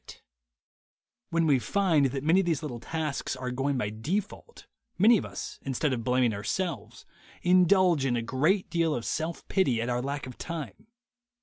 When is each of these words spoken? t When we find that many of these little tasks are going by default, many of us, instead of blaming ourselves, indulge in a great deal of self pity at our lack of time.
t 0.07 0.17
When 1.29 1.45
we 1.45 1.59
find 1.59 2.07
that 2.07 2.23
many 2.23 2.39
of 2.39 2.47
these 2.47 2.63
little 2.63 2.79
tasks 2.79 3.35
are 3.35 3.51
going 3.51 3.77
by 3.77 3.91
default, 3.91 4.65
many 4.97 5.19
of 5.19 5.27
us, 5.27 5.59
instead 5.61 5.93
of 5.93 6.03
blaming 6.03 6.33
ourselves, 6.33 7.05
indulge 7.43 8.03
in 8.03 8.15
a 8.15 8.23
great 8.23 8.67
deal 8.71 8.95
of 8.95 9.05
self 9.05 9.47
pity 9.47 9.79
at 9.79 9.89
our 9.91 10.01
lack 10.01 10.25
of 10.25 10.39
time. 10.39 10.87